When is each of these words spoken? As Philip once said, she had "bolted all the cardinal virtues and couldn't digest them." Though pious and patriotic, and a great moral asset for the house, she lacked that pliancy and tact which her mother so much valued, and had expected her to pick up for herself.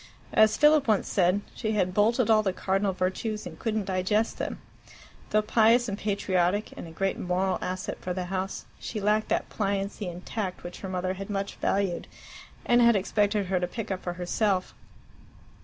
As 0.33 0.57
Philip 0.57 0.87
once 0.87 1.07
said, 1.07 1.41
she 1.53 1.73
had 1.73 1.93
"bolted 1.93 2.27
all 2.27 2.41
the 2.41 2.53
cardinal 2.53 2.91
virtues 2.91 3.45
and 3.45 3.59
couldn't 3.59 3.85
digest 3.85 4.39
them." 4.39 4.59
Though 5.29 5.43
pious 5.43 5.87
and 5.87 5.95
patriotic, 5.95 6.73
and 6.75 6.87
a 6.87 6.91
great 6.91 7.19
moral 7.19 7.59
asset 7.61 7.99
for 8.01 8.11
the 8.11 8.25
house, 8.25 8.65
she 8.79 8.99
lacked 8.99 9.29
that 9.29 9.49
pliancy 9.49 10.07
and 10.07 10.25
tact 10.25 10.63
which 10.63 10.79
her 10.79 10.89
mother 10.89 11.15
so 11.19 11.25
much 11.31 11.53
valued, 11.57 12.07
and 12.65 12.81
had 12.81 12.95
expected 12.95 13.45
her 13.45 13.59
to 13.59 13.67
pick 13.67 13.91
up 13.91 14.01
for 14.01 14.13
herself. 14.13 14.73